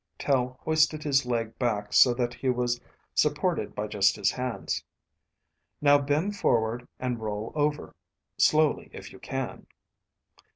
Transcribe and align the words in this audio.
Tel 0.17 0.57
hoisted 0.63 1.03
his 1.03 1.27
leg 1.27 1.59
back 1.59 1.93
so 1.93 2.11
that 2.15 2.33
he 2.33 2.49
was 2.49 2.81
supported 3.13 3.75
by 3.75 3.85
just 3.85 4.15
his 4.15 4.31
hands. 4.31 4.83
"Now 5.79 5.99
bend 5.99 6.37
forward 6.37 6.87
and 6.99 7.19
roll 7.21 7.51
over, 7.53 7.93
slowly 8.35 8.89
if 8.93 9.13
you 9.13 9.19
can." 9.19 9.67